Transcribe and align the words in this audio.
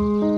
Mm-hmm. 0.00 0.29